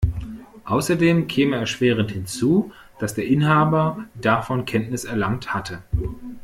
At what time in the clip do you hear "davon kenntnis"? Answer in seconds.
4.15-5.03